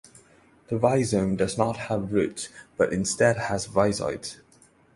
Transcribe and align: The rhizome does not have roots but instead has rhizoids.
The 0.69 0.77
rhizome 0.77 1.35
does 1.35 1.59
not 1.59 1.77
have 1.77 2.11
roots 2.11 2.49
but 2.75 2.91
instead 2.91 3.37
has 3.37 3.67
rhizoids. 3.67 4.37